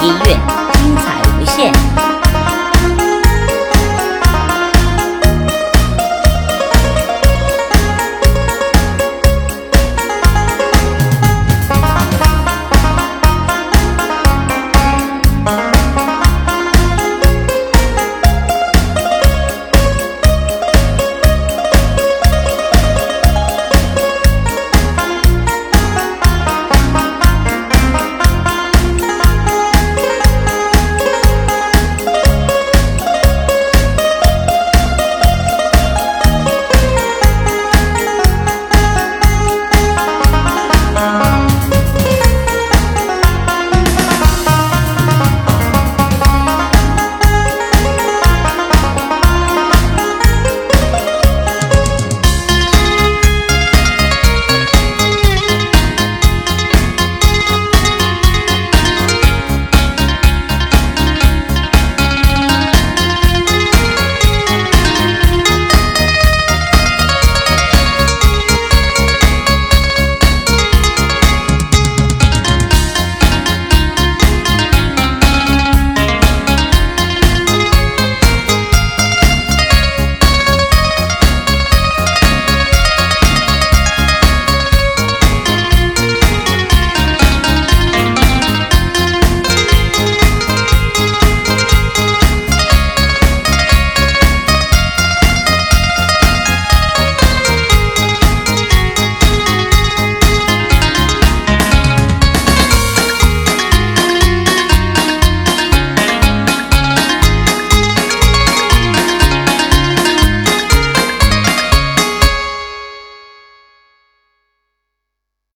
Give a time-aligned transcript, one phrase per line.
[0.00, 0.57] 音乐